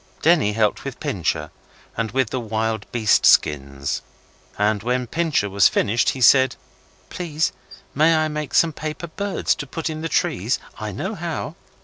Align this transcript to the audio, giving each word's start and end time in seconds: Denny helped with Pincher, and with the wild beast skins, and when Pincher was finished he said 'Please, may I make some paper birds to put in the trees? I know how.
Denny 0.23 0.53
helped 0.53 0.83
with 0.83 0.99
Pincher, 0.99 1.51
and 1.95 2.09
with 2.09 2.31
the 2.31 2.39
wild 2.39 2.91
beast 2.91 3.23
skins, 3.23 4.01
and 4.57 4.81
when 4.81 5.05
Pincher 5.05 5.47
was 5.47 5.67
finished 5.69 6.09
he 6.09 6.21
said 6.21 6.55
'Please, 7.11 7.51
may 7.93 8.15
I 8.15 8.27
make 8.27 8.55
some 8.55 8.73
paper 8.73 9.05
birds 9.05 9.53
to 9.53 9.67
put 9.67 9.91
in 9.91 10.01
the 10.01 10.09
trees? 10.09 10.57
I 10.79 10.91
know 10.91 11.13
how. 11.13 11.53